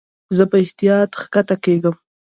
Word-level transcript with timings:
زه 0.37 0.43
په 0.51 0.57
احتیاط 0.63 1.11
کښته 1.33 1.55
کېږم. 1.63 1.95